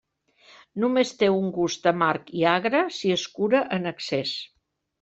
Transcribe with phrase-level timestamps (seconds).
[0.83, 4.37] Només té un gust amarg i agre si es cura en excés.